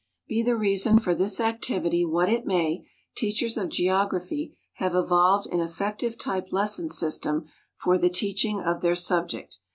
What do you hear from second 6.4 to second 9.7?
lesson system for the teaching of their subject.